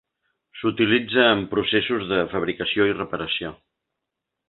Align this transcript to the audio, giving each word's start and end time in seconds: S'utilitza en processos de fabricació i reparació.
S'utilitza 0.61 1.27
en 1.35 1.45
processos 1.53 2.09
de 2.15 2.19
fabricació 2.35 2.91
i 2.93 2.99
reparació. 2.99 3.57